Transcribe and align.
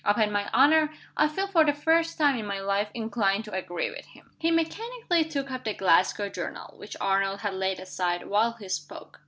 Upon 0.03 0.31
my 0.31 0.49
honor, 0.51 0.91
I 1.15 1.27
feel 1.27 1.45
for 1.45 1.63
the 1.63 1.73
first 1.75 2.17
time 2.17 2.35
in 2.39 2.47
my 2.47 2.59
life 2.59 2.89
inclined 2.95 3.45
to 3.45 3.53
agree 3.53 3.91
with 3.91 4.05
him." 4.07 4.31
He 4.39 4.49
mechanically 4.49 5.23
took 5.23 5.51
up 5.51 5.63
the 5.63 5.75
Glasgow 5.75 6.27
journal, 6.27 6.73
which 6.79 6.97
Arnold 6.99 7.41
had 7.41 7.53
laid 7.53 7.79
aside, 7.79 8.25
while 8.25 8.53
he 8.53 8.67
spoke. 8.67 9.19